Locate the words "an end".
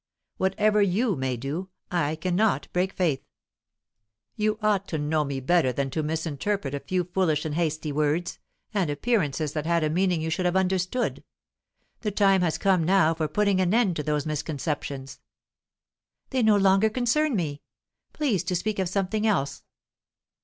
13.61-13.95